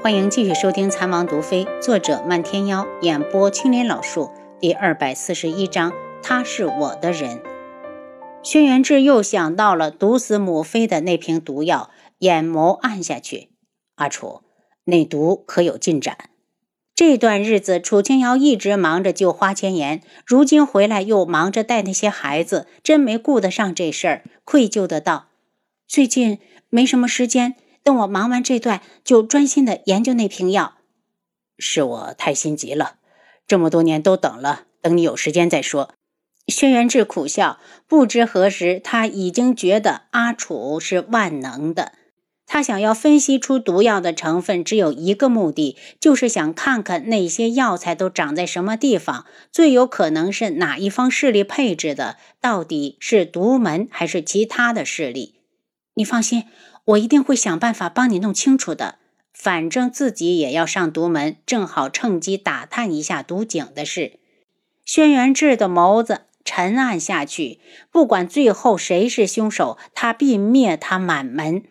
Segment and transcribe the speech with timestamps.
[0.00, 5.92] 欢迎继续收听《残王毒妃》，作者漫天妖，演播青莲老树，第二百四十一章。
[6.22, 7.42] 他是我的人。
[8.44, 13.48] 轩辕志又想到了毒死母妃的那瓶毒药，眼眸暗下去。
[13.96, 14.42] 阿楚，
[14.84, 16.16] 那毒可有进展？
[16.94, 25.26] 这段日子，楚清瑶一直忙着救花千颜，如今回来又忙着带那些孩子，真没顾得上这事儿，愧疚的道
[25.88, 26.38] ：“最近
[26.70, 30.74] 没什么时间。”等我忙完这段，就专心的研究那瓶药。
[31.58, 32.96] 是我太心急了，
[33.46, 35.94] 这么多年都等了，等你有时间再说。
[36.46, 41.92] 轩辕志苦笑，不知何时他已经觉得阿楚是万能的。
[42.46, 55.34] 他想要分析出毒药的成分，只有一个目的，就是想看看那些药材都长在什么地方，最有可能是哪一方势力配置的，到底是独门还是其他的势力。
[55.92, 56.44] 你放心。
[56.88, 58.96] 我一定会想办法帮你弄清楚的。
[59.32, 64.18] 反正自己也要上独门，正好趁机打探一下毒井的事。
[64.84, 67.60] 轩辕志的眸子沉暗下去，
[67.92, 71.62] 不管最后谁是凶手，他必灭他满门。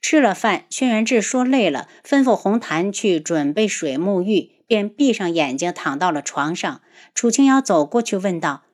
[0.00, 6.80] 吃了饭，轩辕志说累了，吩咐红檀去准备水沐浴，便闭上眼睛躺到了床上。
[7.14, 8.64] 楚清瑶走过去问道：“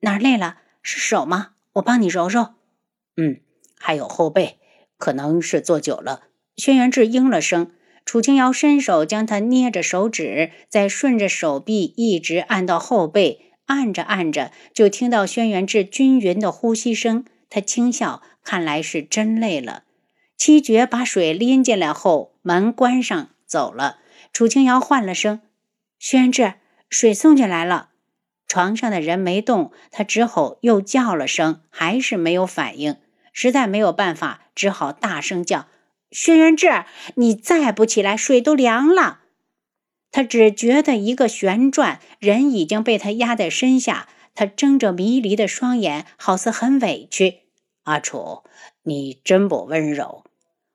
[0.00, 0.58] 哪儿累了？
[0.82, 1.50] 是手吗？
[1.74, 2.54] 我帮你揉揉。
[3.16, 3.40] ”“嗯，
[3.78, 4.58] 还有后背。”
[5.02, 7.72] 可能是坐久了，轩辕志应了声。
[8.04, 17.24] 楚清瑶伸手将他捏着手指，再顺着手臂一直按到后背，按着按着，就听到轩辕志均匀的呼吸声。
[17.50, 19.82] 他轻笑，看来是真累了。
[20.36, 23.98] 七绝把水拎进来后，门关上走了。
[24.32, 25.40] 楚清瑶唤了声
[25.98, 26.54] ：“轩辕志，
[26.88, 27.88] 水送进来了。”
[28.46, 32.98] 床上的人没动，他只好又叫了声，还是没有反应。
[33.32, 35.66] 实在没有办法，只好大声叫
[36.12, 36.84] ：“轩辕志，
[37.16, 39.20] 你再不起来，水都凉了。”
[40.12, 44.08] 他只觉得一个旋转，人已经被他压在身下。
[44.34, 47.40] 他睁着迷离的双眼，好似很委屈。
[47.84, 48.44] 阿楚，
[48.82, 50.24] 你真不温柔！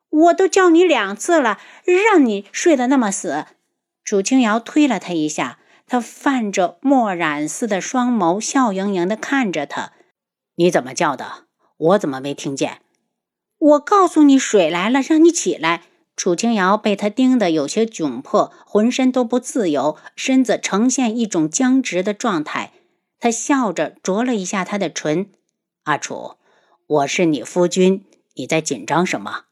[0.10, 3.46] 我都叫你两次了，让你睡得那么死。
[4.04, 9.94] 楚清瑶推了他一下，他泛着墨染似的双眸，笑盈盈地看着他
[10.56, 11.47] ：“你怎么叫的？”
[11.78, 12.82] 我怎么没听见？
[13.60, 15.84] 我告诉你，水来了，让你起来。
[16.16, 22.72] 楚清瑶被他盯得有些窘迫，浑身都不自由，身子呈现一种僵直的状态。
[23.20, 25.30] 他笑着啄了一下他的唇
[25.86, 26.38] ：“阿楚，
[26.88, 28.04] 我是你夫君，
[28.36, 29.46] 你在紧张什么？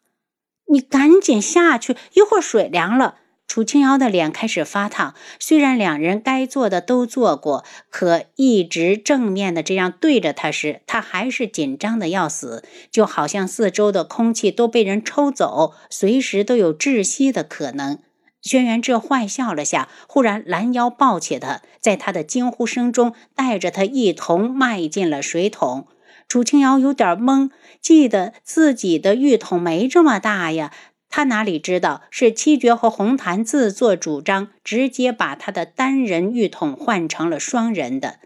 [0.68, 18.00] 你赶紧下去，一会儿水凉了。”楚清瑶的脸开始发烫，虽然两人该做的都做过，可一直正面的这样对着他时，他还是紧张的要死，就好像四周的空气都被人抽走，随时都有窒息的可能。
[18.42, 25.88] 轩辕志坏笑了下，忽然拦腰抱起他，在他的惊呼声中带着他一同迈进了水桶。
[26.28, 30.72] 楚清瑶有点懵，记得自己的浴桶没这么大呀。
[31.16, 38.20] 他哪里知道是七绝和红檀自作主张，直接把他的单人浴桶换成了双人的。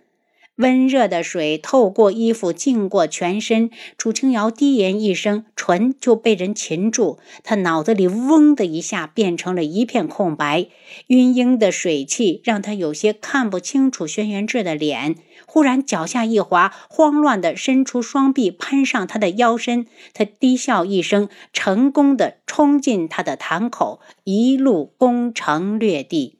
[0.59, 7.17] 温热的水透过衣服浸过全身，楚清瑶低吟一声，唇就被人擒住。
[7.45, 10.67] 他脑子里嗡的一下变成了一片空白，
[11.07, 15.15] 晕晕的水汽让他有些看不清楚轩辕志的脸。
[15.45, 19.87] 忽然脚下一滑，慌乱地伸出双臂攀上他的腰身。
[20.13, 26.38] 他低笑一声，成功地冲进他的潭口，一路攻城略地。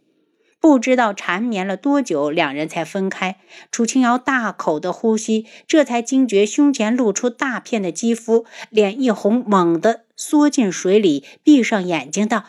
[0.62, 3.38] 不知道缠绵了多久，两人才分开。
[3.72, 12.44] 楚清瑶大口的呼吸，这才惊觉胸前露出大片的肌肤，脸一红，猛地缩进水里，闭上眼睛道：“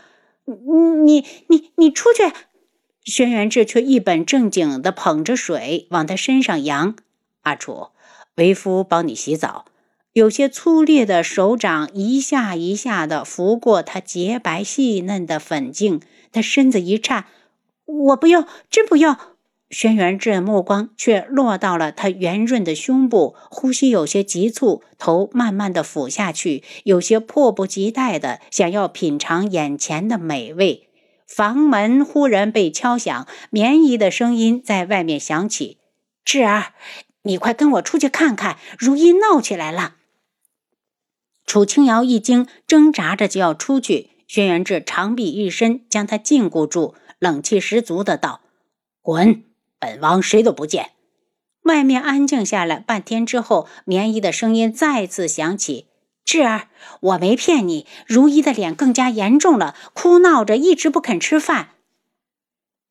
[1.04, 2.32] 你、你、你出去！”
[3.04, 6.96] 轩辕志却一本正经地捧着水往他身上扬。
[7.42, 7.88] 阿楚，
[8.34, 9.64] 为夫帮你洗澡。
[10.12, 16.00] 有些粗劣的手掌一下一下地拂过他洁白细嫩的粉颈，
[16.32, 17.26] 他身子一颤。
[17.90, 19.36] 我不要，真不要！
[19.68, 30.88] 轩辕志目光却落到了他圆润的胸部，呼吸有些急促，头慢慢的俯下去，有些迫不及待的想要品尝眼前的美味。
[31.26, 35.78] 房门忽然被敲响，绵姨的声音在外面响起
[36.24, 36.74] ：“志儿，
[37.22, 39.94] 你快跟我出去看看，如意闹起来了。”
[41.46, 46.96] 楚清瑶一惊，挣扎着就要出去，轩辕志长臂一伸，将他禁锢住。
[47.20, 48.40] 冷气十足的道
[49.00, 49.44] ：“滚！
[49.78, 50.90] 本王谁都不见。”
[51.64, 55.86] 外面安静下来半天之后，棉衣的声音再次响起
[56.24, 56.68] ：“智儿，
[57.00, 57.86] 我没骗你。
[58.06, 61.74] 如一的脸更加严重了，哭闹着，一直不肯吃饭。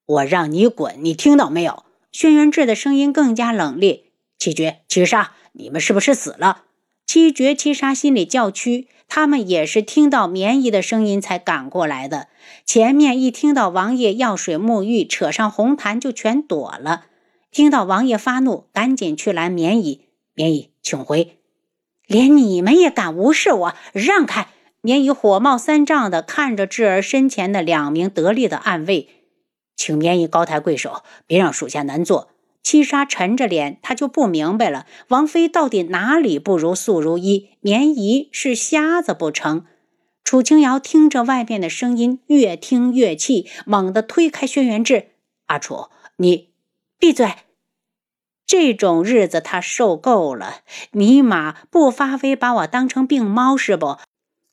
[0.05, 1.83] 我让你滚，你听到没有？
[2.11, 4.03] 轩辕志的声音更加冷冽。
[4.37, 6.65] 七绝、七杀，你们是不是死了？
[7.07, 12.27] 七绝、七杀心里叫屈，他们也是听到绵姨的声音才赶过来的。
[12.63, 17.07] 前面一听到王爷要水沐浴，扯上红毯就全躲了。
[17.51, 20.05] 听到王爷发怒，赶紧去拦绵姨。
[20.35, 21.39] 绵姨，请回。
[22.05, 23.73] 连你们也敢无视我？
[23.91, 24.47] 让开！
[24.81, 29.09] 绵姨火冒三丈的看着智儿身前的两名得力的暗卫，
[29.75, 32.29] 请绵姨高抬贵手，别让属下难做。
[32.61, 37.49] 七杀沉着脸，他就不明白了，王妃到底哪里不如素如一？
[37.61, 39.65] 棉姨是瞎子不成？
[40.23, 45.07] 楚清瑶听着外面的声音，越听越气，猛地推开轩辕志
[45.47, 46.49] ：“阿楚，你
[46.99, 47.33] 闭嘴！”
[48.45, 50.61] 这种日子他受够了，
[50.91, 53.97] 尼玛不发威，把我当成病猫是不？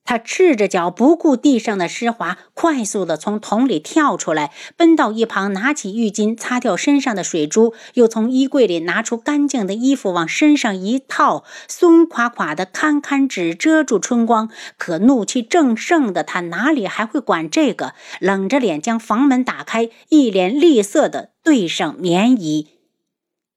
[0.07, 14.49] 他赤着脚，不顾地上的湿滑，快速的从桶里跳出来，奔到一旁，拿起浴巾擦掉身上的水珠，又从衣柜里拿出干净的衣服往身上一套，松垮垮的，堪堪只遮住春光。
[14.79, 17.95] 可怒气正盛的他哪里还会管这个？
[18.21, 22.69] 冷着脸将房门打开，一脸厉色的对上棉衣。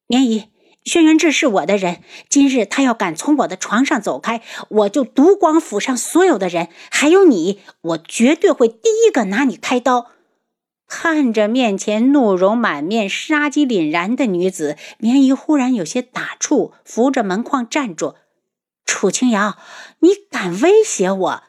[0.07, 0.45] 绵姨，
[0.83, 10.07] 轩辕志是我的人，今日他要敢从我的床上走开，我就毒光府上所有的人，还有你，我绝对会第一个拿你开刀。
[10.87, 18.15] 看着面前怒容满面、杀机凛然的女子，棉姨忽然有些打怵，扶着门框站住。
[18.85, 19.57] 楚清瑶，
[19.99, 21.43] 你敢威胁我？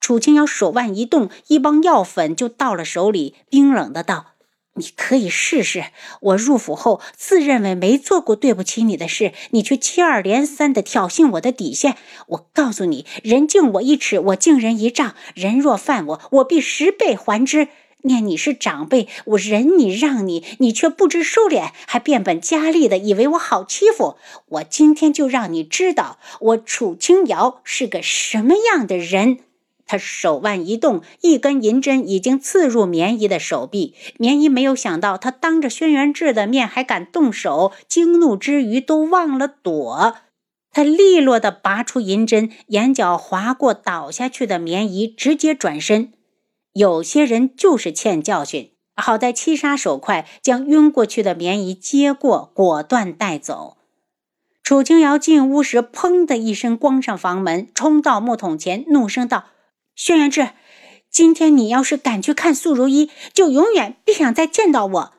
[0.00, 4.37] 楚清瑶手腕一动，一帮药粉就到了手里，冰冷的道。
[4.78, 5.84] 你可以试试。
[6.20, 11.96] 我入府后自认为没做过对不起你的事，你却接二连三的挑衅我的底线。
[12.28, 15.14] 我告诉你，人敬我一尺，我敬人一丈。
[15.34, 17.68] 人若犯我，我必十倍还之。
[18.02, 24.16] 念你是长辈，我忍你让你，你却不知收敛，还变本加厉的以为我好欺负。
[24.50, 29.40] 我今天就让你知道，我楚清瑶是个什么样的人。
[29.88, 33.94] 他手腕一动，一根银针已经刺入棉姨的手臂。
[34.18, 40.16] 棉姨没有想到，他当着轩辕志的面还敢动手，惊怒之余都忘了躲。
[40.70, 46.12] 他利落地拔出银针，眼角划过倒下去的棉姨，直接转身。
[46.74, 48.70] 有些人就是欠教训。
[48.94, 53.78] 好在七杀手快，将晕过去的棉姨接过，果断带走。
[54.62, 59.46] 楚清瑶进屋时，砰的一声关上房门，冲到木桶前，怒声道。
[59.98, 60.50] 轩辕志，
[61.10, 65.14] 今天你要是敢去看素如一，就永远别想再见到我。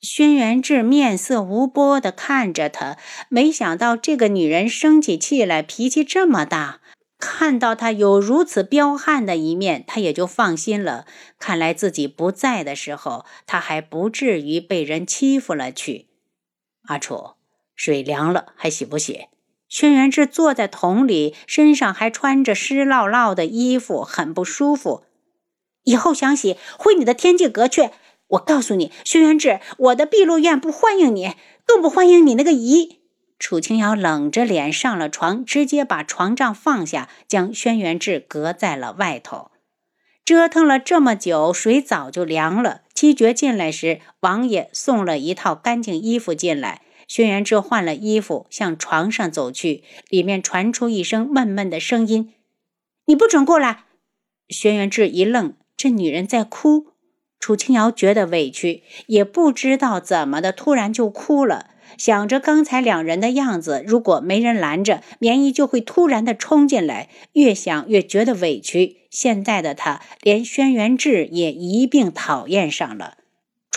[0.00, 2.96] 轩辕志面色无波的看着他，
[3.28, 6.80] 没想到这个女人生起气来脾气这么大。
[7.18, 11.06] 看到她有如此彪悍的一面，他也就放心了。
[11.40, 16.06] 看来自己不在的时候，他还不至于被人欺负了去。
[16.84, 17.30] 阿楚，
[17.74, 19.26] 水凉了，还洗不洗？
[19.74, 25.02] 轩辕志坐在桶里，身上还穿着湿烙烙的衣服，很不舒服。
[25.82, 27.90] 以后想洗，回你的天界阁去。
[28.28, 31.34] 我告诉你，轩辕志，我的碧落院不欢迎你，
[31.66, 33.00] 更不欢迎你那个姨。
[33.40, 39.50] 楚清瑶冷着脸上了床，直接把床帐放下，将轩辕志隔在了外头。
[40.24, 42.82] 折腾了这么久，水早就凉了。
[42.94, 46.82] 七绝进来时，王爷送了一套干净衣服进来。
[47.06, 52.32] 轩辕志换了衣服，向床上走去，里面传出一声闷闷的声音
[53.06, 53.84] ：“你不准过来！”
[54.48, 56.88] 轩辕志一愣，这女人在哭。
[57.38, 61.70] 楚清瑶觉得委屈，也不知道怎么的，突然就哭了。
[61.98, 67.10] 想着刚才两人的样子，如果没人拦着，棉衣就会突然的冲进来。
[67.34, 69.02] 越想越觉得委屈。
[69.10, 73.18] 现在的他，连轩辕志也一并讨厌上了。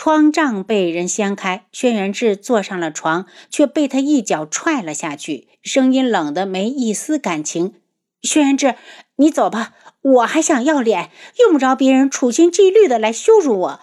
[0.00, 7.74] 窗帐被人掀开，轩辕志坐上了床，却被他一脚踹了下去，声音冷得没一丝感情。
[8.22, 8.76] 轩辕志，
[9.16, 13.80] 你走吧，我还想要脸，用不着别人处心积虑的来羞辱我。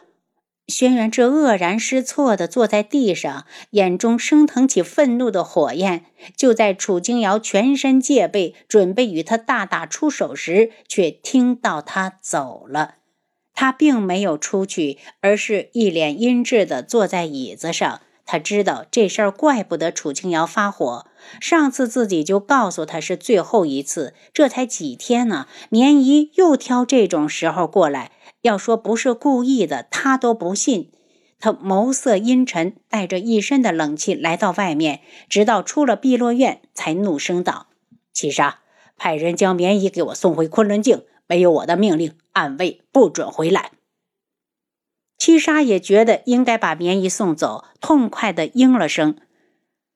[0.68, 6.06] 轩辕志愕然失措地坐在地上，眼中升腾起愤怒的火焰。
[6.38, 12.96] 就在楚清瑶全身戒备，准备与他大打出手时，却听到他走了。
[13.56, 18.02] 他并没有出去，而是一脸阴鸷地坐在椅子上。
[18.28, 21.06] 他知道这事儿怪不得楚清瑶发火，
[21.40, 25.48] 上次自己就告诉他是最后一次，这才几天呢？
[25.70, 30.92] 棉姨又挑这种时候过来，要说不是故意的，他都不信。
[31.40, 37.68] 他眸色阴沉，带着一身的冷气来到外面，直到出了碧落院，才怒声道
[38.12, 38.62] ：“七杀，
[38.98, 43.72] 派人将棉衣给我送回昆仑镜，没有我的命令，暗卫不准回来。
[45.18, 49.16] 七杀也觉得应该把棉衣送走，痛快地应了声，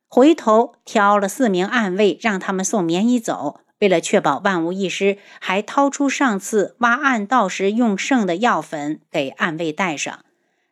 [0.07, 3.59] 回头挑了四名暗卫，让他们送棉衣走。
[3.79, 10.25] 为了确保万无一失，还掏出上次挖暗道时用剩的药粉给暗卫带上。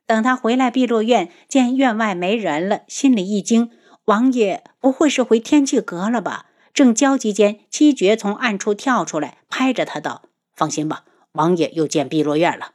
[0.06, 3.70] 等他回来碧落院，见院外没人了，心里一惊：
[4.06, 6.48] 王爷不会是回天际阁了吧？
[6.74, 10.24] 正焦急间，七绝从暗处跳出来，拍着他道
[10.58, 12.72] ：“放心吧，王爷又见碧落院了。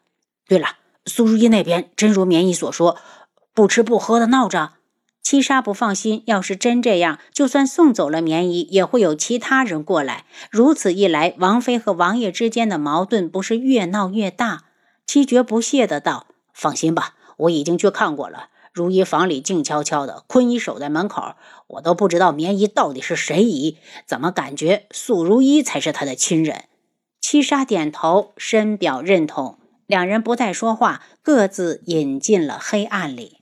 [0.48, 2.96] 对了。”苏如意那边真如棉衣所说，
[3.52, 4.74] 不吃不喝的闹着。
[5.20, 10.26] 七杀不放心，要是真这样，就算送走了棉衣，也会有其他人过来。
[10.48, 14.66] 如此一来，王妃和王爷之间的矛盾不是越闹越大？
[15.04, 18.50] 七绝不屑的道：“放心吧，我已经去看过了。
[18.72, 21.34] 如意房里静悄悄的，坤衣守在门口，
[21.66, 26.66] 我都不知道棉衣到底是谁姨，怎么感觉素如意才是他的亲人？”
[27.32, 29.58] 七杀点头，深表认同。
[29.86, 33.38] 两人不再说话，各自隐进了黑暗里。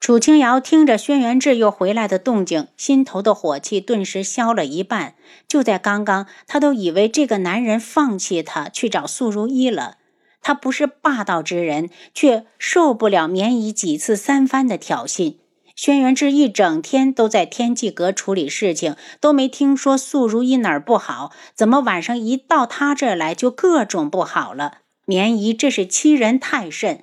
[0.00, 5.16] 楚清瑶听着轩辕志又回来的动静，心头的火气顿时消了一半。
[5.46, 9.98] 就在刚刚，他都以为这个男人放弃他去找素如一了。
[10.40, 15.34] 他不是霸道之人，却受不了绵姨几次三番的挑衅。
[15.76, 24.78] 轩辕志一整天都在天际阁处理事情，都没听说素如一哪儿不好，怎么晚上一到他这来就各种不好了？
[25.04, 27.02] 绵姨这是欺人太甚。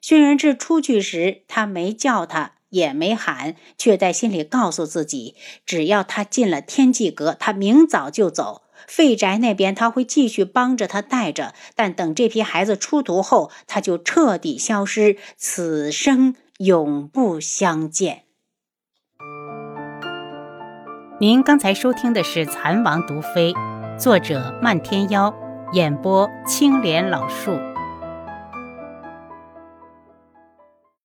[0.00, 5.34] 轩辕志出去时，他没叫他，也没喊，却在心里告诉自己：
[5.66, 8.62] 只要他进了天际阁，他明早就走。
[8.86, 18.22] 废宅那边他会继续帮着他带着，但等这批孩子出徒后，他就彻底消失，此生永不相见。
[21.20, 23.52] 您刚才收听的是《蚕王毒妃》，
[23.98, 25.34] 作者漫天妖。
[25.72, 27.50] 演播：青莲老树。